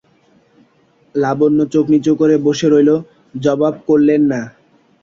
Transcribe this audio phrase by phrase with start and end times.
[1.15, 2.89] লাবণ্য চোখ নিচু করে বসে রইল,
[3.35, 4.41] জবাব করলে না।